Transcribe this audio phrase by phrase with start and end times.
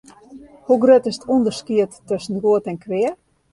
[0.67, 3.11] Hoe grut is it ûnderskied tusken goed en kwea?